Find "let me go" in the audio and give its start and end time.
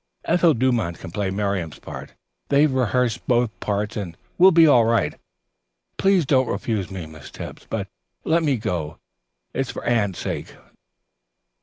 8.23-8.97